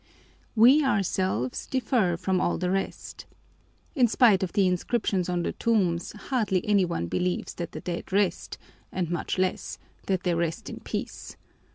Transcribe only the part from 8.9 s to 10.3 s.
and much less, that